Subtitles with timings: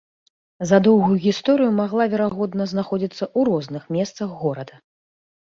[0.69, 4.75] За доўгую гісторыю магла, верагодна, знаходзіцца ў розных месцах горада.